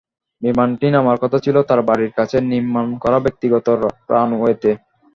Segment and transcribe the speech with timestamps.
[0.41, 3.65] বিমানটি নামার কথা ছিল তাঁর বাড়ির কাছে নির্মাণ করা ব্যক্তিগত
[4.11, 4.71] রানওয়েতে।